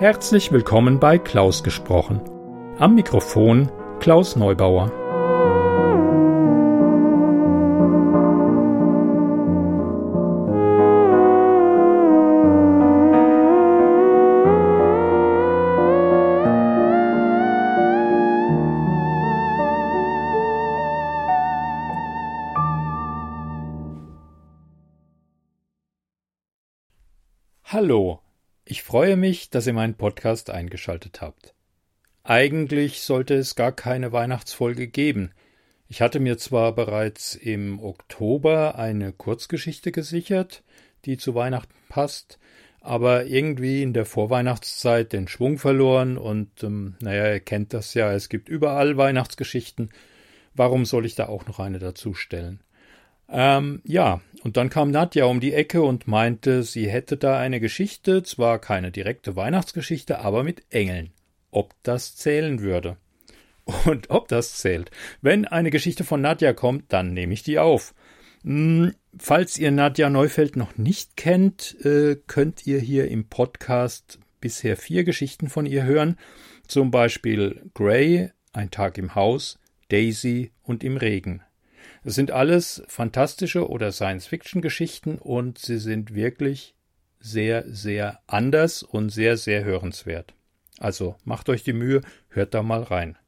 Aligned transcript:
Herzlich 0.00 0.52
willkommen 0.52 1.00
bei 1.00 1.18
Klaus 1.18 1.64
gesprochen. 1.64 2.20
Am 2.78 2.94
Mikrofon 2.94 3.68
Klaus 3.98 4.36
Neubauer. 4.36 4.92
Hallo, 27.64 28.20
ich 28.70 28.82
freue 28.82 29.16
mich, 29.16 29.48
dass 29.48 29.66
ihr 29.66 29.72
meinen 29.72 29.94
Podcast 29.94 30.50
eingeschaltet 30.50 31.22
habt. 31.22 31.54
Eigentlich 32.22 33.00
sollte 33.00 33.34
es 33.34 33.54
gar 33.54 33.72
keine 33.72 34.12
Weihnachtsfolge 34.12 34.88
geben. 34.88 35.30
Ich 35.88 36.02
hatte 36.02 36.20
mir 36.20 36.36
zwar 36.36 36.74
bereits 36.74 37.34
im 37.34 37.80
Oktober 37.80 38.74
eine 38.74 39.14
Kurzgeschichte 39.14 39.90
gesichert, 39.90 40.64
die 41.06 41.16
zu 41.16 41.34
Weihnachten 41.34 41.72
passt, 41.88 42.38
aber 42.82 43.24
irgendwie 43.24 43.82
in 43.82 43.94
der 43.94 44.04
Vorweihnachtszeit 44.04 45.14
den 45.14 45.28
Schwung 45.28 45.56
verloren 45.56 46.18
und 46.18 46.62
ähm, 46.62 46.96
naja, 47.00 47.32
ihr 47.32 47.40
kennt 47.40 47.72
das 47.72 47.94
ja, 47.94 48.12
es 48.12 48.28
gibt 48.28 48.50
überall 48.50 48.98
Weihnachtsgeschichten. 48.98 49.88
Warum 50.52 50.84
soll 50.84 51.06
ich 51.06 51.14
da 51.14 51.26
auch 51.28 51.46
noch 51.46 51.58
eine 51.58 51.78
dazustellen? 51.78 52.60
Ähm, 53.30 53.82
ja, 53.84 54.20
und 54.42 54.56
dann 54.56 54.70
kam 54.70 54.90
Nadja 54.90 55.26
um 55.26 55.40
die 55.40 55.52
Ecke 55.52 55.82
und 55.82 56.06
meinte, 56.06 56.62
sie 56.62 56.88
hätte 56.88 57.16
da 57.16 57.38
eine 57.38 57.60
Geschichte, 57.60 58.22
zwar 58.22 58.58
keine 58.58 58.90
direkte 58.90 59.36
Weihnachtsgeschichte, 59.36 60.20
aber 60.20 60.44
mit 60.44 60.62
Engeln. 60.70 61.10
Ob 61.50 61.74
das 61.82 62.16
zählen 62.16 62.60
würde. 62.60 62.96
Und 63.84 64.08
ob 64.08 64.28
das 64.28 64.54
zählt. 64.54 64.90
Wenn 65.20 65.44
eine 65.44 65.70
Geschichte 65.70 66.02
von 66.02 66.22
Nadja 66.22 66.54
kommt, 66.54 66.90
dann 66.90 67.12
nehme 67.12 67.34
ich 67.34 67.42
die 67.42 67.58
auf. 67.58 67.94
Hm, 68.42 68.94
falls 69.18 69.58
ihr 69.58 69.70
Nadja 69.70 70.08
Neufeld 70.08 70.56
noch 70.56 70.78
nicht 70.78 71.16
kennt, 71.16 71.76
äh, 71.84 72.16
könnt 72.26 72.66
ihr 72.66 72.80
hier 72.80 73.08
im 73.08 73.28
Podcast 73.28 74.18
bisher 74.40 74.76
vier 74.76 75.04
Geschichten 75.04 75.48
von 75.48 75.66
ihr 75.66 75.84
hören. 75.84 76.16
Zum 76.66 76.90
Beispiel 76.90 77.62
Grey, 77.74 78.30
Ein 78.52 78.70
Tag 78.70 78.96
im 78.96 79.14
Haus, 79.14 79.58
Daisy 79.90 80.52
und 80.62 80.82
im 80.82 80.96
Regen. 80.96 81.42
Es 82.04 82.14
sind 82.14 82.30
alles 82.30 82.82
fantastische 82.88 83.68
oder 83.68 83.92
Science-Fiction-Geschichten 83.92 85.18
und 85.18 85.58
sie 85.58 85.78
sind 85.78 86.14
wirklich 86.14 86.74
sehr, 87.20 87.64
sehr 87.68 88.20
anders 88.26 88.82
und 88.82 89.10
sehr, 89.10 89.36
sehr 89.36 89.64
hörenswert. 89.64 90.34
Also 90.78 91.16
macht 91.24 91.48
euch 91.48 91.64
die 91.64 91.72
Mühe, 91.72 92.02
hört 92.28 92.54
da 92.54 92.62
mal 92.62 92.82
rein. 92.82 93.18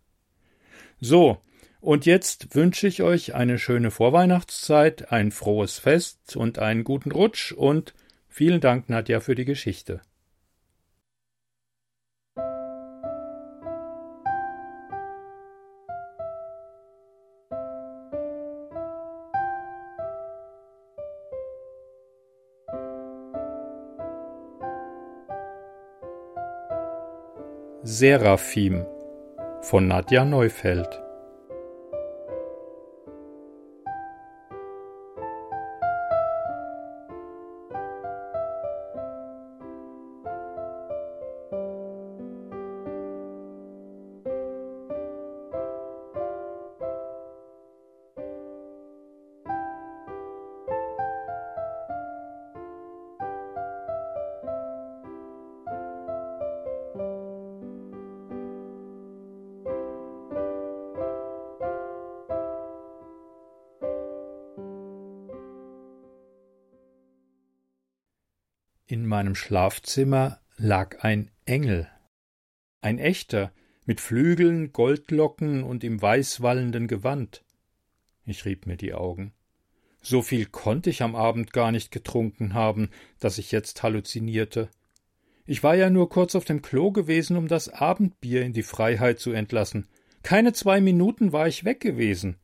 So, 1.01 1.39
und 1.81 2.07
jetzt 2.07 2.55
wünsche 2.55 2.87
ich 2.87 3.03
euch 3.03 3.35
eine 3.35 3.59
schöne 3.59 3.91
Vorweihnachtszeit, 3.91 5.11
ein 5.13 5.33
frohes 5.33 5.79
Fest 5.79 6.37
und 6.37 6.59
einen 6.59 6.85
guten 6.85 7.11
Rutsch 7.11 7.53
und 7.53 7.95
vielen 8.29 8.61
Dank, 8.61 8.89
Nadja, 8.89 9.21
für 9.21 9.35
die 9.35 9.47
Geschichte. 9.47 10.03
Seraphim 28.01 28.87
von 29.61 29.87
Nadja 29.87 30.25
Neufeld 30.25 30.89
In 68.91 69.07
meinem 69.07 69.37
Schlafzimmer 69.37 70.41
lag 70.57 71.05
ein 71.05 71.31
Engel. 71.45 71.89
Ein 72.81 72.99
echter, 72.99 73.53
mit 73.85 74.01
Flügeln, 74.01 74.73
Goldlocken 74.73 75.63
und 75.63 75.85
im 75.85 76.03
weißwallenden 76.03 76.89
Gewand. 76.89 77.45
Ich 78.25 78.45
rieb 78.47 78.67
mir 78.67 78.77
die 78.77 78.93
Augen. 78.93 79.33
So 80.03 80.23
viel 80.23 80.45
konnte 80.45 80.91
ich 80.91 81.03
am 81.03 81.15
Abend 81.15 81.53
gar 81.53 81.71
nicht 81.71 81.93
getrunken 81.93 82.53
haben, 82.53 82.91
dass 83.21 83.39
ich 83.39 83.53
jetzt 83.53 83.81
halluzinierte. 83.85 84.69
Ich 85.47 85.63
war 85.63 85.77
ja 85.77 85.89
nur 85.89 86.09
kurz 86.09 86.35
auf 86.35 86.45
dem 86.45 86.61
Klo 86.61 86.91
gewesen, 86.91 87.37
um 87.37 87.47
das 87.47 87.69
Abendbier 87.69 88.43
in 88.43 88.55
die 88.55 88.65
Freiheit 88.65 89.21
zu 89.21 89.31
entlassen. 89.31 89.87
Keine 90.25 90.53
zwei 90.53 90.81
Minuten 90.81 91.31
war 91.31 91.47
ich 91.47 91.65
weg 91.65 91.79
gewesen. 91.79 92.41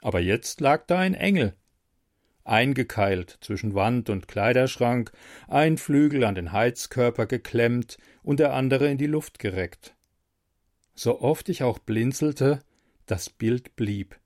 Aber 0.00 0.18
jetzt 0.18 0.60
lag 0.60 0.86
da 0.88 0.98
ein 0.98 1.14
Engel, 1.14 1.54
eingekeilt 2.48 3.38
zwischen 3.40 3.74
Wand 3.74 4.10
und 4.10 4.28
Kleiderschrank, 4.28 5.12
ein 5.46 5.78
Flügel 5.78 6.24
an 6.24 6.34
den 6.34 6.52
Heizkörper 6.52 7.26
geklemmt 7.26 7.98
und 8.22 8.40
der 8.40 8.54
andere 8.54 8.90
in 8.90 8.98
die 8.98 9.06
Luft 9.06 9.38
gereckt. 9.38 9.94
So 10.94 11.20
oft 11.20 11.48
ich 11.48 11.62
auch 11.62 11.78
blinzelte, 11.78 12.60
das 13.06 13.30
Bild 13.30 13.76
blieb. 13.76 14.18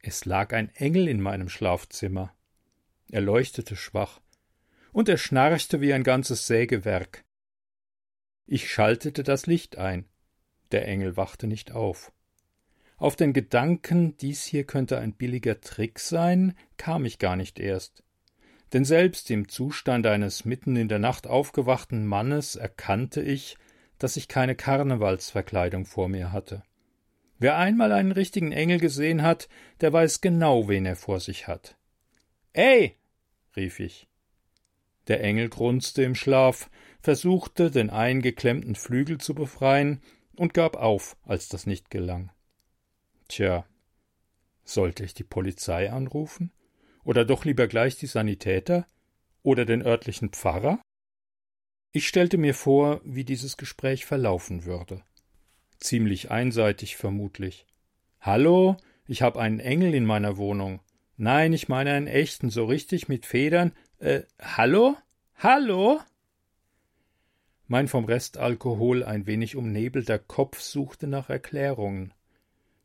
Es 0.00 0.24
lag 0.24 0.52
ein 0.52 0.74
Engel 0.74 1.08
in 1.08 1.20
meinem 1.20 1.48
Schlafzimmer. 1.48 2.34
Er 3.10 3.20
leuchtete 3.20 3.76
schwach, 3.76 4.20
und 4.92 5.08
er 5.08 5.18
schnarchte 5.18 5.80
wie 5.80 5.92
ein 5.92 6.02
ganzes 6.02 6.46
Sägewerk. 6.46 7.24
Ich 8.46 8.70
schaltete 8.70 9.22
das 9.22 9.46
Licht 9.46 9.76
ein. 9.76 10.06
Der 10.72 10.86
Engel 10.88 11.16
wachte 11.16 11.46
nicht 11.46 11.72
auf. 11.72 12.12
Auf 12.98 13.14
den 13.14 13.32
Gedanken, 13.32 14.16
dies 14.16 14.44
hier 14.44 14.64
könnte 14.64 14.98
ein 14.98 15.12
billiger 15.12 15.60
Trick 15.60 16.00
sein, 16.00 16.54
kam 16.76 17.04
ich 17.04 17.20
gar 17.20 17.36
nicht 17.36 17.60
erst. 17.60 18.02
Denn 18.72 18.84
selbst 18.84 19.30
im 19.30 19.48
Zustand 19.48 20.06
eines 20.06 20.44
mitten 20.44 20.74
in 20.74 20.88
der 20.88 20.98
Nacht 20.98 21.28
aufgewachten 21.28 22.06
Mannes 22.06 22.56
erkannte 22.56 23.22
ich, 23.22 23.56
dass 23.98 24.16
ich 24.16 24.26
keine 24.26 24.56
Karnevalsverkleidung 24.56 25.86
vor 25.86 26.08
mir 26.08 26.32
hatte. 26.32 26.64
Wer 27.38 27.56
einmal 27.56 27.92
einen 27.92 28.10
richtigen 28.10 28.50
Engel 28.50 28.80
gesehen 28.80 29.22
hat, 29.22 29.48
der 29.80 29.92
weiß 29.92 30.20
genau, 30.20 30.68
wen 30.68 30.84
er 30.84 30.96
vor 30.96 31.20
sich 31.20 31.46
hat. 31.46 31.76
Ey! 32.52 32.96
rief 33.54 33.78
ich. 33.78 34.08
Der 35.06 35.22
Engel 35.22 35.48
grunzte 35.48 36.02
im 36.02 36.16
Schlaf, 36.16 36.68
versuchte, 37.00 37.70
den 37.70 37.90
eingeklemmten 37.90 38.74
Flügel 38.74 39.18
zu 39.18 39.34
befreien 39.34 40.02
und 40.36 40.52
gab 40.52 40.76
auf, 40.76 41.16
als 41.24 41.48
das 41.48 41.64
nicht 41.64 41.90
gelang. 41.90 42.30
Tja, 43.28 43.66
sollte 44.64 45.04
ich 45.04 45.14
die 45.14 45.24
Polizei 45.24 45.92
anrufen? 45.92 46.52
Oder 47.04 47.24
doch 47.24 47.44
lieber 47.44 47.68
gleich 47.68 47.96
die 47.96 48.06
Sanitäter? 48.06 48.86
Oder 49.42 49.64
den 49.64 49.82
örtlichen 49.82 50.30
Pfarrer? 50.30 50.80
Ich 51.92 52.06
stellte 52.06 52.36
mir 52.38 52.54
vor, 52.54 53.00
wie 53.04 53.24
dieses 53.24 53.56
Gespräch 53.56 54.04
verlaufen 54.04 54.64
würde. 54.64 55.02
Ziemlich 55.78 56.30
einseitig 56.30 56.96
vermutlich. 56.96 57.66
Hallo, 58.20 58.76
ich 59.06 59.22
habe 59.22 59.40
einen 59.40 59.60
Engel 59.60 59.94
in 59.94 60.04
meiner 60.04 60.36
Wohnung. 60.36 60.80
Nein, 61.16 61.52
ich 61.52 61.68
meine 61.68 61.92
einen 61.92 62.06
echten, 62.06 62.50
so 62.50 62.64
richtig 62.64 63.08
mit 63.08 63.26
Federn. 63.26 63.72
Äh, 63.98 64.22
hallo? 64.40 64.96
Hallo? 65.36 66.00
Mein 67.66 67.88
vom 67.88 68.04
Restalkohol 68.04 69.02
ein 69.02 69.26
wenig 69.26 69.56
umnebelter 69.56 70.18
Kopf 70.18 70.60
suchte 70.60 71.06
nach 71.06 71.30
Erklärungen. 71.30 72.12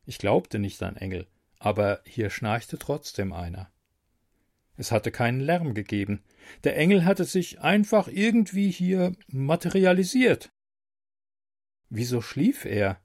Ich 0.05 0.17
glaubte 0.17 0.59
nicht 0.59 0.81
an 0.83 0.97
Engel, 0.97 1.27
aber 1.59 2.01
hier 2.05 2.29
schnarchte 2.29 2.77
trotzdem 2.77 3.33
einer. 3.33 3.71
Es 4.75 4.91
hatte 4.91 5.11
keinen 5.11 5.39
Lärm 5.39 5.73
gegeben. 5.73 6.23
Der 6.63 6.77
Engel 6.77 7.05
hatte 7.05 7.25
sich 7.25 7.61
einfach 7.61 8.07
irgendwie 8.07 8.71
hier 8.71 9.15
materialisiert. 9.27 10.51
Wieso 11.89 12.21
schlief 12.21 12.65
er? 12.65 12.99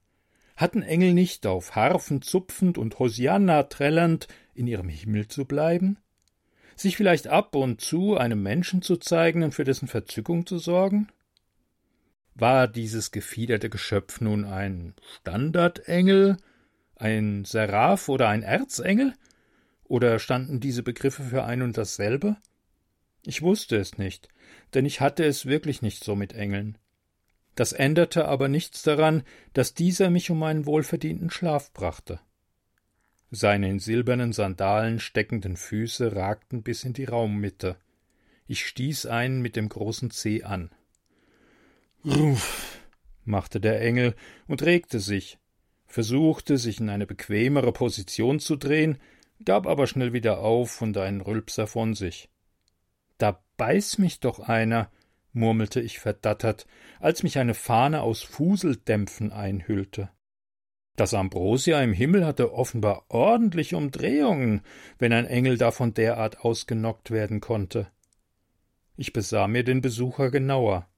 Hatten 0.56 0.82
Engel 0.82 1.12
nicht 1.12 1.46
auf 1.46 1.76
Harfen 1.76 2.22
zupfend 2.22 2.78
und 2.78 2.98
Hosianna 2.98 3.64
trällernd 3.64 4.26
in 4.54 4.66
ihrem 4.66 4.88
Himmel 4.88 5.28
zu 5.28 5.44
bleiben? 5.44 5.98
Sich 6.74 6.96
vielleicht 6.96 7.28
ab 7.28 7.54
und 7.54 7.80
zu 7.80 8.16
einem 8.16 8.42
Menschen 8.42 8.82
zu 8.82 8.96
zeigen 8.96 9.42
und 9.42 9.52
für 9.52 9.64
dessen 9.64 9.88
Verzückung 9.88 10.46
zu 10.46 10.58
sorgen? 10.58 11.08
War 12.34 12.66
dieses 12.66 13.10
gefiederte 13.10 13.68
Geschöpf 13.68 14.20
nun 14.20 14.44
ein 14.44 14.94
Standardengel, 15.20 16.38
ein 16.98 17.44
Seraph 17.44 18.08
oder 18.08 18.28
ein 18.28 18.42
Erzengel? 18.42 19.14
Oder 19.84 20.18
standen 20.18 20.60
diese 20.60 20.82
Begriffe 20.82 21.22
für 21.22 21.44
ein 21.44 21.62
und 21.62 21.78
dasselbe? 21.78 22.36
Ich 23.22 23.42
wusste 23.42 23.76
es 23.76 23.98
nicht, 23.98 24.28
denn 24.74 24.84
ich 24.84 25.00
hatte 25.00 25.24
es 25.24 25.46
wirklich 25.46 25.82
nicht 25.82 26.04
so 26.04 26.14
mit 26.14 26.32
Engeln. 26.32 26.78
Das 27.54 27.72
änderte 27.72 28.28
aber 28.28 28.48
nichts 28.48 28.82
daran, 28.82 29.24
dass 29.52 29.74
dieser 29.74 30.10
mich 30.10 30.30
um 30.30 30.38
meinen 30.38 30.66
wohlverdienten 30.66 31.30
Schlaf 31.30 31.72
brachte. 31.72 32.20
Seine 33.30 33.68
in 33.68 33.78
silbernen 33.78 34.32
Sandalen 34.32 35.00
steckenden 35.00 35.56
Füße 35.56 36.14
ragten 36.14 36.62
bis 36.62 36.84
in 36.84 36.92
die 36.92 37.04
Raummitte. 37.04 37.76
Ich 38.46 38.64
stieß 38.66 39.06
einen 39.06 39.42
mit 39.42 39.56
dem 39.56 39.68
großen 39.68 40.10
Zeh 40.10 40.44
an. 40.44 40.70
Ruff, 42.04 42.78
machte 43.24 43.60
der 43.60 43.82
Engel 43.82 44.14
und 44.46 44.62
regte 44.62 45.00
sich, 45.00 45.38
versuchte, 45.88 46.58
sich 46.58 46.80
in 46.80 46.90
eine 46.90 47.06
bequemere 47.06 47.72
Position 47.72 48.38
zu 48.38 48.56
drehen, 48.56 48.98
gab 49.44 49.66
aber 49.66 49.86
schnell 49.86 50.12
wieder 50.12 50.40
auf 50.40 50.80
und 50.82 50.96
einen 50.96 51.20
Rülpser 51.20 51.66
von 51.66 51.94
sich. 51.94 52.28
Da 53.16 53.42
beiß 53.56 53.98
mich 53.98 54.20
doch 54.20 54.38
einer, 54.38 54.90
murmelte 55.32 55.80
ich 55.80 55.98
verdattert, 55.98 56.66
als 57.00 57.22
mich 57.22 57.38
eine 57.38 57.54
Fahne 57.54 58.02
aus 58.02 58.22
Fuseldämpfen 58.22 59.32
einhüllte. 59.32 60.10
Das 60.96 61.14
Ambrosia 61.14 61.80
im 61.80 61.92
Himmel 61.92 62.26
hatte 62.26 62.52
offenbar 62.52 63.04
ordentlich 63.08 63.74
Umdrehungen, 63.74 64.62
wenn 64.98 65.12
ein 65.12 65.26
Engel 65.26 65.56
davon 65.56 65.94
derart 65.94 66.40
ausgenockt 66.40 67.10
werden 67.10 67.40
konnte. 67.40 67.88
Ich 68.96 69.12
besah 69.12 69.46
mir 69.46 69.62
den 69.62 69.80
Besucher 69.80 70.30
genauer. 70.30 70.88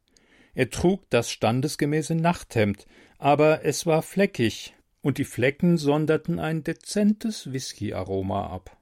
Er 0.54 0.70
trug 0.70 1.08
das 1.10 1.30
standesgemäße 1.30 2.14
Nachthemd, 2.14 2.86
aber 3.18 3.64
es 3.64 3.84
war 3.84 4.00
fleckig, 4.00 4.74
und 5.02 5.18
die 5.18 5.24
Flecken 5.24 5.76
sonderten 5.76 6.38
ein 6.38 6.62
dezentes 6.62 7.52
Whiskyaroma 7.52 8.46
ab. 8.46 8.76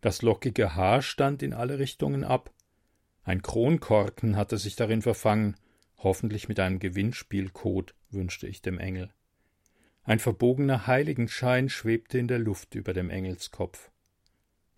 Das 0.00 0.22
lockige 0.22 0.74
Haar 0.74 1.02
stand 1.02 1.42
in 1.42 1.52
alle 1.52 1.78
Richtungen 1.78 2.24
ab. 2.24 2.52
Ein 3.22 3.42
Kronkorken 3.42 4.36
hatte 4.36 4.58
sich 4.58 4.76
darin 4.76 5.02
verfangen, 5.02 5.56
hoffentlich 5.98 6.48
mit 6.48 6.58
einem 6.60 6.78
Gewinnspielcode, 6.78 7.94
wünschte 8.10 8.46
ich 8.46 8.62
dem 8.62 8.78
Engel. 8.78 9.10
Ein 10.02 10.18
verbogener 10.18 10.86
Heiligenschein 10.86 11.68
schwebte 11.68 12.18
in 12.18 12.28
der 12.28 12.38
Luft 12.38 12.74
über 12.74 12.92
dem 12.92 13.10
Engelskopf. 13.10 13.90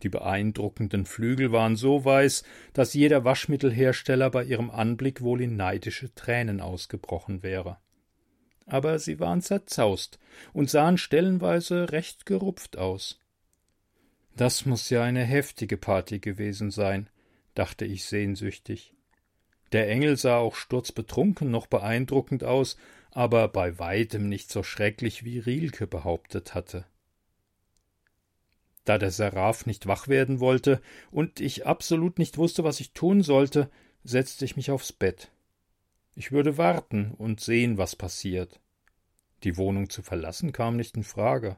Die 0.03 0.09
beeindruckenden 0.09 1.07
Flügel 1.07 1.53
waren 1.53 1.77
so 1.77 2.05
weiß, 2.05 2.43
dass 2.73 2.93
jeder 2.93 3.25
Waschmittelhersteller 3.25 4.31
bei 4.31 4.43
ihrem 4.43 4.71
Anblick 4.71 5.21
wohl 5.21 5.41
in 5.41 5.57
neidische 5.57 6.13
Tränen 6.15 6.61
ausgebrochen 6.61 7.45
wäre. 7.45 7.79
Aber 8.67 8.99
sie 8.99 9.21
waren 9.21 9.43
zerzaust 9.43 10.19
und 10.53 10.71
sahen 10.71 10.99
stellenweise 10.99 11.93
recht 11.93 12.27
gerupft 12.27 12.79
aus. 12.79 13.19
Das 14.37 14.65
muss 14.65 14.89
ja 14.91 15.03
eine 15.03 15.25
heftige 15.25 15.77
Party 15.77 16.19
gewesen 16.19 16.71
sein, 16.71 17.09
dachte 17.55 17.85
ich 17.85 18.05
sehnsüchtig. 18.05 18.95
Der 19.73 19.89
Engel 19.89 20.17
sah 20.17 20.39
auch 20.39 20.55
sturzbetrunken 20.55 21.51
noch 21.51 21.67
beeindruckend 21.67 22.45
aus, 22.45 22.77
aber 23.11 23.49
bei 23.49 23.79
weitem 23.79 24.29
nicht 24.29 24.51
so 24.51 24.63
schrecklich, 24.63 25.25
wie 25.25 25.39
Rielke 25.39 25.87
behauptet 25.87 26.55
hatte. 26.55 26.87
Da 28.85 28.99
der 28.99 29.11
Seraph 29.11 29.67
nicht 29.67 29.87
wach 29.87 30.09
werden 30.09 30.41
wollte 30.41 30.81
und 31.11 31.41
ich 31.41 31.67
absolut 31.67 32.19
nicht 32.19 32.37
wusste, 32.37 32.65
was 32.65 32.81
ich 32.81 32.93
tun 32.93 33.23
sollte, 33.23 33.71
setzte 34.03 34.45
ich 34.45 34.57
mich 34.57 34.71
aufs 34.71 34.93
Bett. 34.93 35.31
Ich 36.15 36.33
würde 36.33 36.59
warten 36.59 37.13
und 37.17 37.41
sehen, 37.41 37.79
was 37.79 37.97
passiert. 37.97 38.61
Die 39.45 39.57
Wohnung 39.57 39.91
zu 39.91 40.03
verlassen 40.03 40.53
kam 40.53 40.77
nicht 40.77 40.97
in 40.97 41.05
Frage. 41.05 41.57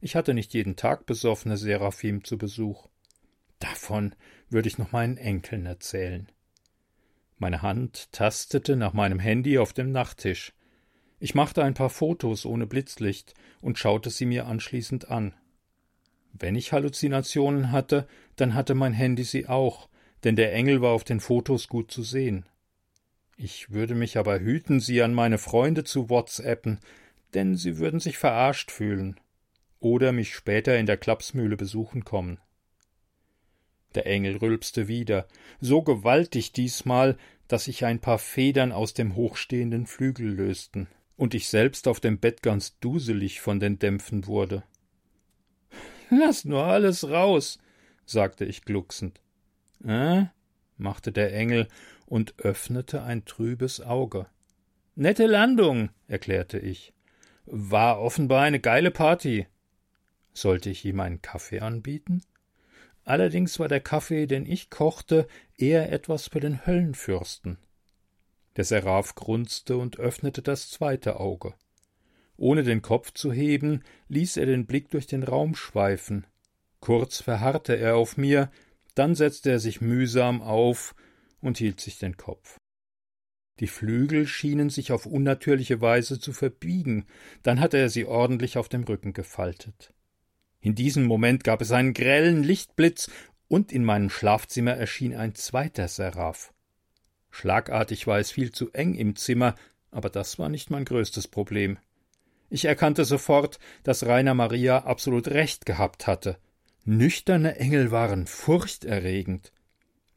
Ich 0.00 0.16
hatte 0.16 0.34
nicht 0.34 0.54
jeden 0.54 0.76
Tag 0.76 1.06
besoffene 1.06 1.56
Seraphim 1.56 2.24
zu 2.24 2.38
Besuch. 2.38 2.88
Davon 3.58 4.14
würde 4.48 4.68
ich 4.68 4.78
noch 4.78 4.92
meinen 4.92 5.18
Enkeln 5.18 5.66
erzählen. 5.66 6.28
Meine 7.38 7.62
Hand 7.62 8.10
tastete 8.12 8.76
nach 8.76 8.94
meinem 8.94 9.18
Handy 9.18 9.58
auf 9.58 9.72
dem 9.72 9.92
Nachttisch. 9.92 10.54
Ich 11.18 11.34
machte 11.34 11.62
ein 11.62 11.74
paar 11.74 11.90
Fotos 11.90 12.46
ohne 12.46 12.66
Blitzlicht 12.66 13.34
und 13.60 13.78
schaute 13.78 14.08
sie 14.08 14.24
mir 14.24 14.46
anschließend 14.46 15.10
an. 15.10 15.34
Wenn 16.32 16.54
ich 16.54 16.72
Halluzinationen 16.72 17.72
hatte, 17.72 18.06
dann 18.36 18.54
hatte 18.54 18.74
mein 18.74 18.94
Handy 18.94 19.24
sie 19.24 19.46
auch, 19.46 19.88
denn 20.24 20.36
der 20.36 20.54
Engel 20.54 20.80
war 20.80 20.92
auf 20.92 21.04
den 21.04 21.20
Fotos 21.20 21.68
gut 21.68 21.90
zu 21.90 22.02
sehen. 22.02 22.46
Ich 23.42 23.70
würde 23.70 23.94
mich 23.94 24.18
aber 24.18 24.38
hüten, 24.38 24.80
sie 24.80 25.00
an 25.00 25.14
meine 25.14 25.38
Freunde 25.38 25.82
zu 25.82 26.10
WhatsAppen, 26.10 26.78
denn 27.32 27.56
sie 27.56 27.78
würden 27.78 27.98
sich 27.98 28.18
verarscht 28.18 28.70
fühlen 28.70 29.18
oder 29.78 30.12
mich 30.12 30.34
später 30.34 30.76
in 30.76 30.84
der 30.84 30.98
Klapsmühle 30.98 31.56
besuchen 31.56 32.04
kommen. 32.04 32.38
Der 33.94 34.06
Engel 34.06 34.36
rülpste 34.36 34.88
wieder, 34.88 35.26
so 35.58 35.80
gewaltig 35.80 36.52
diesmal, 36.52 37.16
dass 37.48 37.64
sich 37.64 37.86
ein 37.86 37.98
paar 37.98 38.18
Federn 38.18 38.72
aus 38.72 38.92
dem 38.92 39.16
hochstehenden 39.16 39.86
Flügel 39.86 40.34
lösten 40.34 40.86
und 41.16 41.32
ich 41.32 41.48
selbst 41.48 41.88
auf 41.88 41.98
dem 41.98 42.18
Bett 42.18 42.42
ganz 42.42 42.78
duselig 42.80 43.40
von 43.40 43.58
den 43.58 43.78
Dämpfen 43.78 44.26
wurde. 44.26 44.64
Lass 46.10 46.44
nur 46.44 46.64
alles 46.64 47.08
raus, 47.08 47.58
sagte 48.04 48.44
ich 48.44 48.66
glucksend. 48.66 49.22
Äh? 49.82 50.26
Machte 50.80 51.12
der 51.12 51.32
Engel 51.34 51.68
und 52.06 52.34
öffnete 52.38 53.02
ein 53.02 53.24
trübes 53.24 53.80
Auge. 53.80 54.26
Nette 54.96 55.26
Landung, 55.26 55.90
erklärte 56.08 56.58
ich. 56.58 56.92
War 57.46 58.00
offenbar 58.00 58.42
eine 58.42 58.60
geile 58.60 58.90
Party. 58.90 59.46
Sollte 60.32 60.70
ich 60.70 60.84
ihm 60.84 61.00
einen 61.00 61.22
Kaffee 61.22 61.60
anbieten? 61.60 62.22
Allerdings 63.04 63.58
war 63.58 63.68
der 63.68 63.80
Kaffee, 63.80 64.26
den 64.26 64.46
ich 64.46 64.70
kochte, 64.70 65.26
eher 65.56 65.92
etwas 65.92 66.28
für 66.28 66.40
den 66.40 66.66
Höllenfürsten. 66.66 67.58
Der 68.56 68.64
Seraph 68.64 69.14
grunzte 69.14 69.76
und 69.76 69.98
öffnete 69.98 70.42
das 70.42 70.70
zweite 70.70 71.18
Auge. 71.18 71.54
Ohne 72.36 72.62
den 72.62 72.82
Kopf 72.82 73.12
zu 73.12 73.32
heben, 73.32 73.82
ließ 74.08 74.36
er 74.36 74.46
den 74.46 74.66
Blick 74.66 74.90
durch 74.90 75.06
den 75.06 75.22
Raum 75.22 75.54
schweifen. 75.54 76.26
Kurz 76.80 77.20
verharrte 77.20 77.76
er 77.76 77.96
auf 77.96 78.16
mir, 78.16 78.50
dann 78.98 79.14
setzte 79.14 79.50
er 79.50 79.58
sich 79.58 79.80
mühsam 79.80 80.42
auf 80.42 80.94
und 81.40 81.58
hielt 81.58 81.80
sich 81.80 81.98
den 81.98 82.16
Kopf. 82.16 82.58
Die 83.60 83.66
Flügel 83.66 84.26
schienen 84.26 84.70
sich 84.70 84.90
auf 84.90 85.04
unnatürliche 85.04 85.80
Weise 85.80 86.18
zu 86.18 86.32
verbiegen, 86.32 87.06
dann 87.42 87.60
hatte 87.60 87.76
er 87.76 87.90
sie 87.90 88.06
ordentlich 88.06 88.56
auf 88.56 88.68
dem 88.68 88.84
Rücken 88.84 89.12
gefaltet. 89.12 89.92
In 90.60 90.74
diesem 90.74 91.04
Moment 91.04 91.44
gab 91.44 91.60
es 91.60 91.70
einen 91.72 91.94
grellen 91.94 92.42
Lichtblitz, 92.42 93.10
und 93.48 93.72
in 93.72 93.84
meinem 93.84 94.10
Schlafzimmer 94.10 94.74
erschien 94.74 95.14
ein 95.14 95.34
zweiter 95.34 95.88
Seraph. 95.88 96.54
Schlagartig 97.30 98.06
war 98.06 98.20
es 98.20 98.30
viel 98.30 98.52
zu 98.52 98.70
eng 98.72 98.94
im 98.94 99.16
Zimmer, 99.16 99.56
aber 99.90 100.08
das 100.08 100.38
war 100.38 100.48
nicht 100.48 100.70
mein 100.70 100.84
größtes 100.84 101.26
Problem. 101.26 101.78
Ich 102.48 102.64
erkannte 102.64 103.04
sofort, 103.04 103.58
dass 103.82 104.06
Rainer 104.06 104.34
Maria 104.34 104.84
absolut 104.84 105.28
recht 105.28 105.66
gehabt 105.66 106.06
hatte. 106.06 106.38
Nüchterne 106.90 107.54
Engel 107.54 107.92
waren 107.92 108.26
furchterregend. 108.26 109.52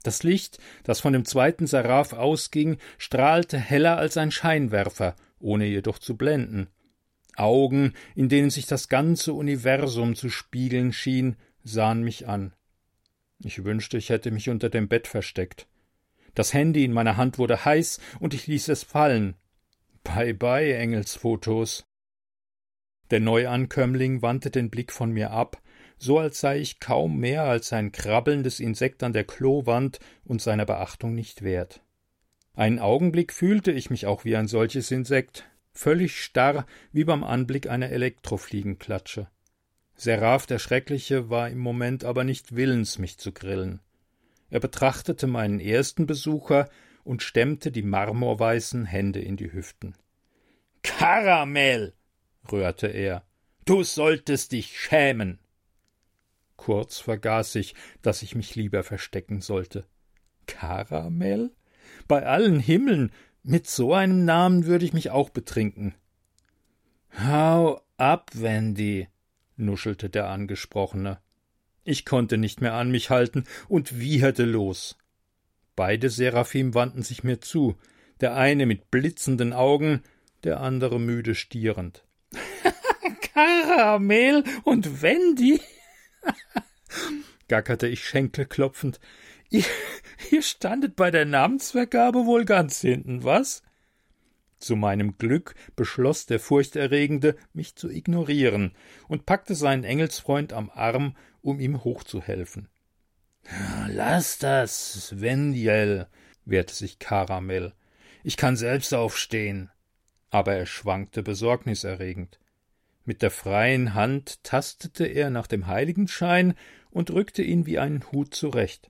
Das 0.01 0.23
Licht, 0.23 0.57
das 0.83 1.01
von 1.01 1.13
dem 1.13 1.23
zweiten 1.23 1.67
Seraph 1.67 2.13
ausging, 2.13 2.77
strahlte 2.97 3.59
heller 3.59 3.97
als 3.99 4.17
ein 4.17 4.31
Scheinwerfer, 4.31 5.15
ohne 5.39 5.65
jedoch 5.65 5.99
zu 5.99 6.17
blenden. 6.17 6.67
Augen, 7.35 7.93
in 8.15 8.27
denen 8.27 8.49
sich 8.49 8.65
das 8.65 8.89
ganze 8.89 9.33
Universum 9.33 10.15
zu 10.15 10.31
spiegeln 10.31 10.93
schien, 10.93 11.35
sahen 11.63 12.01
mich 12.01 12.27
an. 12.27 12.53
Ich 13.43 13.63
wünschte, 13.63 13.99
ich 13.99 14.09
hätte 14.09 14.31
mich 14.31 14.49
unter 14.49 14.71
dem 14.71 14.87
Bett 14.87 15.07
versteckt. 15.07 15.67
Das 16.33 16.55
Handy 16.55 16.85
in 16.85 16.91
meiner 16.91 17.17
Hand 17.17 17.37
wurde 17.37 17.65
heiß 17.65 17.99
und 18.19 18.33
ich 18.33 18.47
ließ 18.47 18.69
es 18.69 18.81
fallen. 18.81 19.35
Bye 20.03 20.33
bye, 20.33 20.75
Engelsfotos. 20.75 21.85
Der 23.11 23.19
Neuankömmling 23.19 24.23
wandte 24.23 24.49
den 24.49 24.71
Blick 24.71 24.91
von 24.91 25.11
mir 25.11 25.29
ab, 25.29 25.61
so 26.03 26.19
als 26.19 26.41
sei 26.41 26.59
ich 26.59 26.81
kaum 26.81 27.17
mehr 27.17 27.43
als 27.43 27.71
ein 27.71 27.93
krabbelndes 27.93 28.59
Insekt 28.59 29.03
an 29.03 29.13
der 29.13 29.23
Klowand 29.23 29.99
und 30.25 30.41
seiner 30.41 30.65
Beachtung 30.65 31.15
nicht 31.15 31.43
wert. 31.43 31.81
Einen 32.55 32.79
Augenblick 32.79 33.31
fühlte 33.31 33.71
ich 33.71 33.89
mich 33.89 34.05
auch 34.05 34.25
wie 34.25 34.35
ein 34.35 34.49
solches 34.49 34.91
Insekt, 34.91 35.45
völlig 35.71 36.21
starr 36.21 36.65
wie 36.91 37.05
beim 37.05 37.23
Anblick 37.23 37.69
einer 37.69 37.89
Elektrofliegenklatsche. 37.89 39.29
Seraph 39.95 40.45
der 40.45 40.59
Schreckliche 40.59 41.29
war 41.29 41.49
im 41.49 41.59
Moment 41.59 42.03
aber 42.03 42.25
nicht 42.25 42.53
willens, 42.53 42.99
mich 42.99 43.17
zu 43.17 43.31
grillen. 43.31 43.79
Er 44.49 44.59
betrachtete 44.59 45.25
meinen 45.25 45.61
ersten 45.61 46.05
Besucher 46.05 46.69
und 47.05 47.23
stemmte 47.23 47.71
die 47.71 47.81
marmorweißen 47.81 48.85
Hände 48.85 49.21
in 49.21 49.37
die 49.37 49.53
Hüften. 49.53 49.95
Karamell, 50.83 51.93
rührte 52.51 52.87
er, 52.87 53.23
du 53.63 53.83
solltest 53.83 54.51
dich 54.51 54.77
schämen. 54.77 55.39
Kurz 56.63 56.99
vergaß 56.99 57.55
ich, 57.55 57.75
dass 58.01 58.21
ich 58.21 58.35
mich 58.35 58.55
lieber 58.55 58.83
verstecken 58.83 59.41
sollte. 59.41 59.83
Karamell? 60.47 61.51
Bei 62.07 62.25
allen 62.25 62.61
Himmeln, 62.61 63.11
Mit 63.45 63.67
so 63.67 63.93
einem 63.93 64.23
Namen 64.23 64.65
würde 64.65 64.85
ich 64.85 64.93
mich 64.93 65.09
auch 65.09 65.29
betrinken. 65.29 65.93
Hau 67.19 67.81
ab, 67.97 68.31
Wendy, 68.33 69.09
nuschelte 69.57 70.09
der 70.09 70.29
Angesprochene. 70.29 71.19
Ich 71.83 72.05
konnte 72.05 72.37
nicht 72.37 72.61
mehr 72.61 72.75
an 72.75 72.91
mich 72.91 73.09
halten 73.09 73.43
und 73.67 73.99
wieherte 73.99 74.45
los. 74.45 74.97
Beide 75.75 76.09
Seraphim 76.09 76.73
wandten 76.73 77.03
sich 77.03 77.25
mir 77.25 77.41
zu, 77.41 77.75
der 78.21 78.37
eine 78.37 78.65
mit 78.65 78.89
blitzenden 78.89 79.51
Augen, 79.51 80.01
der 80.45 80.61
andere 80.61 80.97
müde 80.97 81.35
stierend. 81.35 82.05
Karamell 83.33 84.45
und 84.63 85.01
Wendy? 85.01 85.59
Gackerte 87.47 87.87
ich 87.87 88.05
schenkelklopfend. 88.05 88.99
Ihr, 89.49 89.65
ihr 90.31 90.41
standet 90.41 90.95
bei 90.95 91.11
der 91.11 91.25
Namensvergabe 91.25 92.25
wohl 92.25 92.45
ganz 92.45 92.81
hinten, 92.81 93.23
was? 93.23 93.61
Zu 94.57 94.75
meinem 94.75 95.17
Glück 95.17 95.55
beschloss 95.75 96.25
der 96.25 96.39
Furchterregende, 96.39 97.35
mich 97.53 97.75
zu 97.75 97.89
ignorieren 97.89 98.73
und 99.07 99.25
packte 99.25 99.55
seinen 99.55 99.83
Engelsfreund 99.83 100.53
am 100.53 100.71
Arm, 100.73 101.17
um 101.41 101.59
ihm 101.59 101.83
hochzuhelfen. 101.83 102.69
Lass 103.89 104.39
das, 104.39 105.13
Wendiel, 105.19 106.07
wehrte 106.45 106.73
sich 106.73 106.99
Karamell. 106.99 107.73
Ich 108.23 108.37
kann 108.37 108.55
selbst 108.55 108.93
aufstehen. 108.93 109.69
Aber 110.29 110.55
er 110.55 110.65
schwankte 110.65 111.21
besorgniserregend. 111.21 112.39
Mit 113.05 113.21
der 113.21 113.31
freien 113.31 113.93
Hand 113.93 114.43
tastete 114.43 115.05
er 115.05 115.29
nach 115.29 115.47
dem 115.47 115.67
Heiligenschein 115.67 116.53
und 116.91 117.11
rückte 117.11 117.43
ihn 117.43 117.65
wie 117.65 117.79
einen 117.79 118.11
Hut 118.11 118.33
zurecht. 118.33 118.89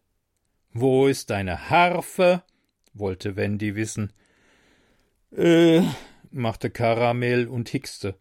Wo 0.71 1.07
ist 1.07 1.29
deine 1.29 1.69
Harfe? 1.69 2.43
wollte 2.93 3.35
Wendy 3.35 3.75
wissen. 3.75 4.13
Äh, 5.35 5.81
machte 6.29 6.69
Karamell 6.69 7.47
und 7.47 7.69
hickste. 7.69 8.15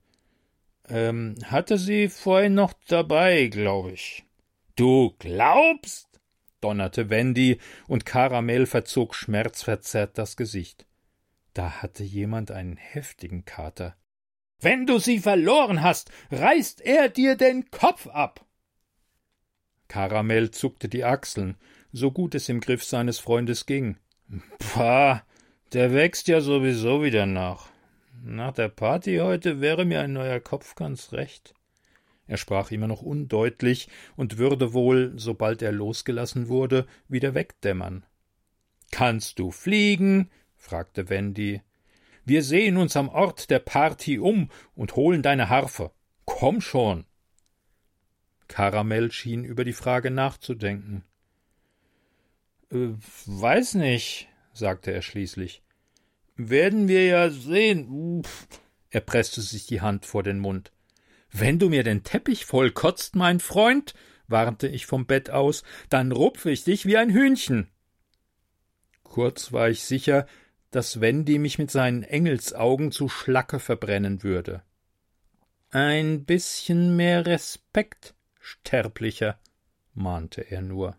Ähm, 0.89 1.35
hatte 1.45 1.77
sie 1.79 2.09
vorhin 2.09 2.55
noch 2.55 2.73
dabei, 2.89 3.49
glaube 3.49 3.93
ich. 3.93 4.25
Du 4.77 5.15
glaubst? 5.19 6.09
donnerte 6.63 7.11
Wendy, 7.11 7.59
und 7.89 8.07
Karamell 8.07 8.67
verzog 8.67 9.15
schmerzverzerrt 9.15 10.17
das 10.17 10.37
Gesicht. 10.37 10.87
Da 11.55 11.83
hatte 11.83 12.05
jemand 12.05 12.51
einen 12.51 12.77
heftigen 12.77 13.45
Kater. 13.45 13.97
Wenn 14.63 14.87
du 14.87 14.99
sie 14.99 15.19
verloren 15.19 15.83
hast, 15.83 16.11
reißt 16.31 16.81
er 16.81 17.11
dir 17.11 17.37
den 17.37 17.71
Kopf 17.71 18.07
ab. 18.07 18.47
Karamell 19.89 20.51
zuckte 20.51 20.89
die 20.89 21.05
Achseln 21.05 21.57
so 21.93 22.11
gut 22.11 22.35
es 22.35 22.49
im 22.49 22.61
Griff 22.61 22.83
seines 22.83 23.19
Freundes 23.19 23.67
ging. 23.67 23.97
Pah, 24.59 25.23
der 25.73 25.93
wächst 25.93 26.27
ja 26.29 26.41
sowieso 26.41 27.03
wieder 27.03 27.27
nach. 27.27 27.69
Nach 28.25 28.53
der 28.53 28.69
Party 28.69 29.19
heute 29.19 29.61
wäre 29.61 29.85
mir 29.85 30.01
ein 30.01 30.13
neuer 30.13 30.41
Kopf 30.41 30.75
ganz 30.75 31.13
recht. 31.13 31.55
Er 32.27 32.37
sprach 32.39 32.71
immer 32.71 32.87
noch 32.87 33.03
undeutlich 33.03 33.89
und 34.17 34.39
würde 34.39 34.73
wohl, 34.73 35.13
sobald 35.17 35.61
er 35.61 35.73
losgelassen 35.73 36.49
wurde, 36.49 36.87
wieder 37.09 37.35
wegdämmern. 37.35 38.07
Kannst 38.91 39.39
du 39.39 39.51
fliegen? 39.51 40.31
fragte 40.57 41.09
Wendy. 41.09 41.61
Wir 42.25 42.43
sehen 42.43 42.77
uns 42.77 42.97
am 42.97 43.09
Ort 43.09 43.51
der 43.51 43.59
Party 43.59 44.19
um 44.19 44.51
und 44.75 44.97
holen 44.97 45.23
deine 45.23 45.49
Harfe. 45.49 45.91
Komm 46.25 46.61
schon. 46.61 47.05
Karamell 48.49 49.11
schien 49.11 49.45
über 49.45 49.65
die 49.65 49.73
Frage 49.73 50.11
nachzudenken. 50.11 51.05
Äh, 52.71 52.91
weiß 53.27 53.75
nicht, 53.75 54.29
sagte 54.53 54.93
er 54.93 55.03
schließlich. 55.03 55.63
Werden 56.37 56.89
wir 56.89 57.07
ja 57.07 57.31
sehen. 57.31 58.23
Er 58.91 59.01
presste 59.01 59.41
sich 59.41 59.67
die 59.67 59.81
Hand 59.81 60.07
vor 60.07 60.23
den 60.23 60.39
Mund. 60.39 60.73
Wenn 61.31 61.59
du 61.59 61.71
mir 61.71 61.83
den 61.83 62.05
Teppich 62.05 62.45
vollkotzt, 62.45 63.17
mein 63.17 63.41
Freund, 63.41 63.95
warnte 64.29 64.69
ich 64.69 64.87
vom 64.87 65.07
Bett 65.07 65.31
aus, 65.31 65.63
dann 65.89 66.13
rupfe 66.13 66.51
ich 66.51 66.65
dich 66.65 66.87
wie 66.87 66.97
ein 66.97 67.11
Hühnchen. 67.11 67.69
Kurz 69.03 69.53
war 69.53 69.69
ich 69.69 69.83
sicher, 69.83 70.27
dass 70.73 71.01
Wendy 71.01 71.39
mich 71.39 71.59
mit 71.59 71.71
seinen 71.71 72.03
Engelsaugen 72.03 72.91
zu 72.91 73.09
Schlacke 73.09 73.61
verbrennen 73.61 74.25
würde. 74.25 74.63
Ein 75.71 76.25
bisschen 76.25 76.97
mehr 76.97 77.25
Respekt, 77.25 78.15
Sterblicher, 78.41 79.39
mahnte 79.95 80.41
er 80.41 80.63
nur. 80.63 80.97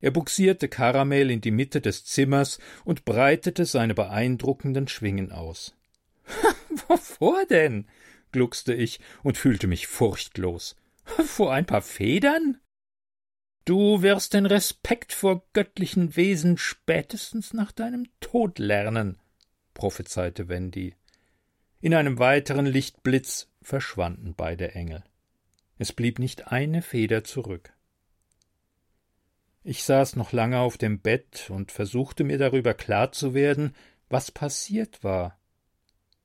Er 0.00 0.10
buxierte 0.10 0.68
Karamell 0.68 1.30
in 1.30 1.40
die 1.40 1.50
Mitte 1.50 1.80
des 1.80 2.04
Zimmers 2.04 2.58
und 2.84 3.04
breitete 3.04 3.66
seine 3.66 3.94
beeindruckenden 3.94 4.88
Schwingen 4.88 5.32
aus. 5.32 5.74
Wovor 6.88 7.44
denn? 7.46 7.86
gluckste 8.32 8.74
ich 8.74 9.00
und 9.22 9.38
fühlte 9.38 9.66
mich 9.66 9.86
furchtlos. 9.86 10.76
Vor 11.04 11.52
ein 11.52 11.66
paar 11.66 11.82
Federn? 11.82 12.58
Du 13.66 14.00
wirst 14.00 14.32
den 14.32 14.46
Respekt 14.46 15.12
vor 15.12 15.42
göttlichen 15.52 16.14
Wesen 16.14 16.56
spätestens 16.56 17.52
nach 17.52 17.72
deinem 17.72 18.06
Tod 18.20 18.60
lernen, 18.60 19.18
prophezeite 19.74 20.48
Wendy. 20.48 20.94
In 21.80 21.92
einem 21.92 22.20
weiteren 22.20 22.64
Lichtblitz 22.64 23.48
verschwanden 23.60 24.34
beide 24.36 24.76
Engel. 24.76 25.02
Es 25.78 25.92
blieb 25.92 26.20
nicht 26.20 26.46
eine 26.46 26.80
Feder 26.80 27.24
zurück. 27.24 27.72
Ich 29.64 29.82
saß 29.82 30.14
noch 30.14 30.30
lange 30.30 30.60
auf 30.60 30.78
dem 30.78 31.00
Bett 31.00 31.50
und 31.50 31.72
versuchte 31.72 32.22
mir 32.22 32.38
darüber 32.38 32.72
klar 32.72 33.10
zu 33.10 33.34
werden, 33.34 33.74
was 34.08 34.30
passiert 34.30 35.02
war. 35.02 35.40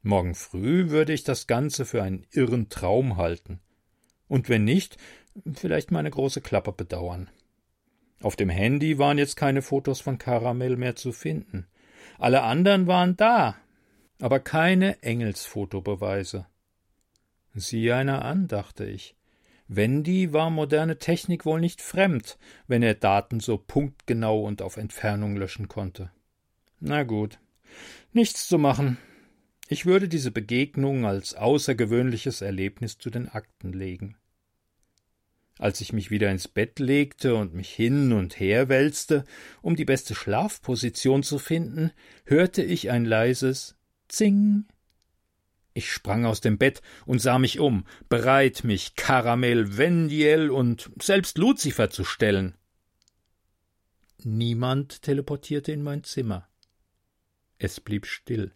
Morgen 0.03 0.35
früh 0.35 0.91
würde 0.91 1.11
ich 1.11 1.23
das 1.23 1.47
Ganze 1.47 1.85
für 1.85 2.03
einen 2.03 2.27
irren 2.29 2.69
Traum 2.69 3.17
halten. 3.17 3.59
Und 4.27 4.47
wenn 4.47 4.63
nicht, 4.63 4.97
vielleicht 5.53 5.91
meine 5.91 6.09
große 6.09 6.41
Klappe 6.41 6.71
bedauern. 6.71 7.29
Auf 8.21 8.35
dem 8.35 8.49
Handy 8.49 8.97
waren 8.99 9.17
jetzt 9.17 9.35
keine 9.35 9.61
Fotos 9.61 9.99
von 9.99 10.17
Karamell 10.17 10.77
mehr 10.77 10.95
zu 10.95 11.11
finden. 11.11 11.67
Alle 12.19 12.43
anderen 12.43 12.87
waren 12.87 13.17
da, 13.17 13.55
aber 14.19 14.39
keine 14.39 15.01
Engelsfotobeweise. 15.01 16.45
Sieh 17.53 17.91
einer 17.91 18.23
an, 18.23 18.47
dachte 18.47 18.85
ich. 18.85 19.15
Wendy 19.67 20.33
war 20.33 20.49
moderne 20.49 20.97
Technik 20.97 21.45
wohl 21.45 21.61
nicht 21.61 21.81
fremd, 21.81 22.37
wenn 22.67 22.83
er 22.83 22.93
Daten 22.93 23.39
so 23.39 23.57
punktgenau 23.57 24.41
und 24.41 24.61
auf 24.61 24.77
Entfernung 24.77 25.37
löschen 25.37 25.67
konnte. 25.67 26.11
Na 26.79 27.03
gut, 27.03 27.39
nichts 28.11 28.47
zu 28.47 28.57
machen. 28.57 28.97
Ich 29.67 29.85
würde 29.85 30.09
diese 30.09 30.31
Begegnung 30.31 31.05
als 31.05 31.35
außergewöhnliches 31.35 32.41
Erlebnis 32.41 32.97
zu 32.97 33.09
den 33.09 33.29
Akten 33.29 33.71
legen. 33.71 34.17
Als 35.61 35.79
ich 35.79 35.93
mich 35.93 36.11
wieder 36.11 36.29
ins 36.29 36.49
Bett 36.49 36.79
legte 36.79 37.35
und 37.35 37.53
mich 37.53 37.69
hin 37.69 38.11
und 38.11 38.37
her 38.39 38.67
wälzte, 38.67 39.23
um 39.61 39.77
die 39.77 39.85
beste 39.85 40.15
Schlafposition 40.15 41.23
zu 41.23 41.37
finden, 41.37 41.91
hörte 42.25 42.63
ich 42.63 42.91
ein 42.91 43.05
leises 43.05 43.77
Zing 44.09 44.65
ich 45.73 45.91
sprang 45.91 46.25
aus 46.25 46.41
dem 46.41 46.57
Bett 46.57 46.81
und 47.05 47.19
sah 47.19 47.39
mich 47.39 47.59
um, 47.59 47.85
bereit, 48.09 48.63
mich 48.63 48.95
Karamell, 48.95 49.77
Vendiel 49.77 50.49
und 50.49 50.91
selbst 51.01 51.37
Luzifer 51.37 51.89
zu 51.89 52.03
stellen. 52.03 52.55
Niemand 54.23 55.01
teleportierte 55.01 55.71
in 55.71 55.81
mein 55.81 56.03
Zimmer. 56.03 56.47
Es 57.57 57.79
blieb 57.79 58.05
still. 58.05 58.51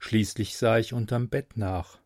Schließlich 0.00 0.56
sah 0.56 0.78
ich 0.78 0.92
unterm 0.92 1.28
Bett 1.28 1.56
nach. 1.56 1.98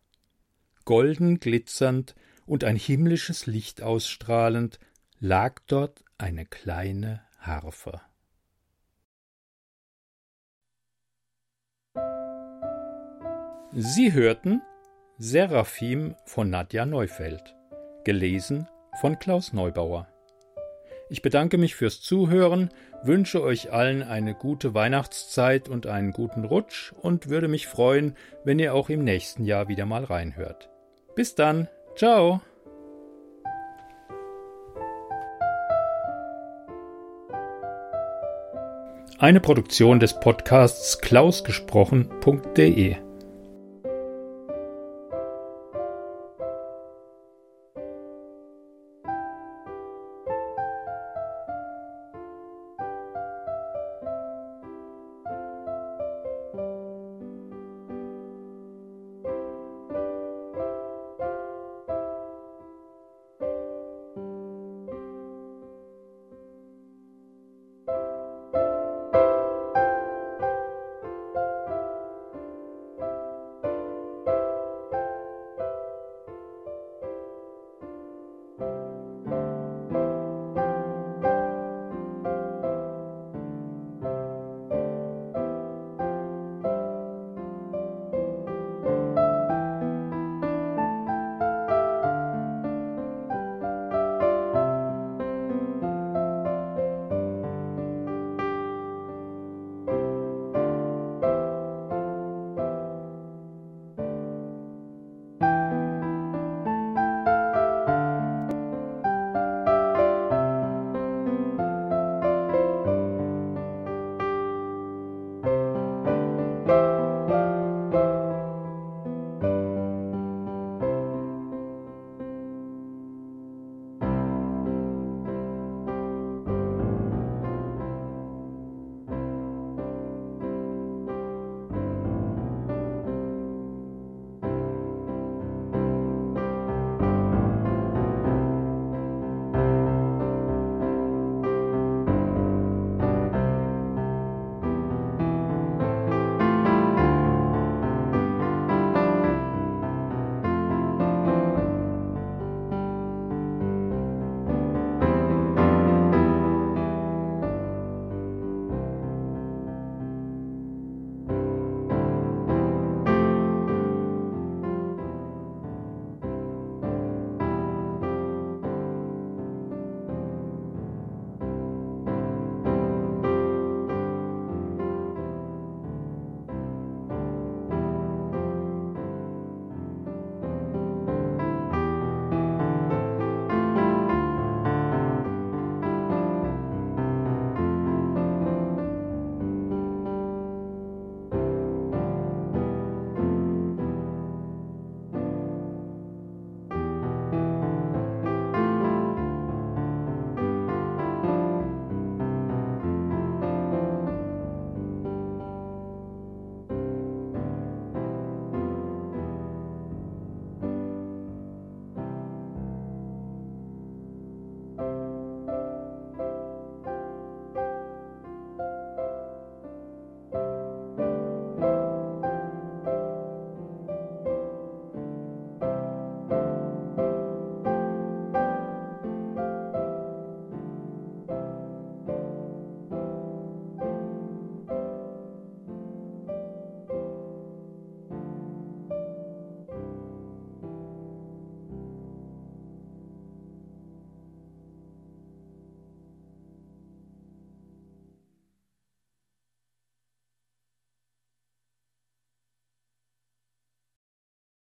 Golden 0.83 1.39
glitzernd 1.39 2.15
und 2.49 2.63
ein 2.63 2.75
himmlisches 2.75 3.45
Licht 3.45 3.83
ausstrahlend 3.83 4.79
lag 5.19 5.61
dort 5.67 6.03
eine 6.17 6.47
kleine 6.47 7.21
Harfe. 7.37 8.01
Sie 13.71 14.13
hörten 14.13 14.63
Seraphim 15.19 16.15
von 16.25 16.49
Nadja 16.49 16.87
Neufeld, 16.87 17.55
gelesen 18.03 18.67
von 18.99 19.19
Klaus 19.19 19.53
Neubauer. 19.53 20.07
Ich 21.11 21.21
bedanke 21.21 21.59
mich 21.59 21.75
fürs 21.75 22.01
Zuhören, 22.01 22.69
wünsche 23.03 23.43
euch 23.43 23.71
allen 23.71 24.01
eine 24.01 24.33
gute 24.33 24.73
Weihnachtszeit 24.73 25.69
und 25.69 25.85
einen 25.85 26.13
guten 26.13 26.45
Rutsch 26.45 26.93
und 26.93 27.29
würde 27.29 27.47
mich 27.47 27.67
freuen, 27.67 28.17
wenn 28.43 28.57
ihr 28.57 28.73
auch 28.73 28.89
im 28.89 29.03
nächsten 29.03 29.45
Jahr 29.45 29.67
wieder 29.67 29.85
mal 29.85 30.03
reinhört. 30.03 30.69
Bis 31.15 31.35
dann, 31.35 31.67
ciao! 31.99 32.39
Eine 39.17 39.41
Produktion 39.41 39.99
des 39.99 40.17
Podcasts 40.17 40.99
klausgesprochen.de 40.99 43.08